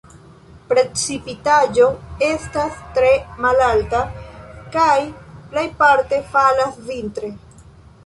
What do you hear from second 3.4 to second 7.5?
malalta kaj plejparte falas vintre.